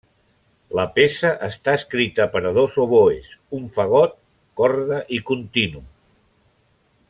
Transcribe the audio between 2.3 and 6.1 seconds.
per a dos oboès, un fagot, corda i continu.